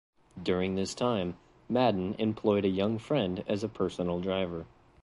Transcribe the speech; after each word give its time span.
During 0.41 0.73
this 0.73 0.95
time, 0.95 1.37
Madden 1.69 2.15
employed 2.17 2.65
a 2.65 2.69
young 2.69 2.97
friend 2.97 3.43
as 3.47 3.63
a 3.63 3.69
personal 3.69 4.19
driver. 4.19 4.65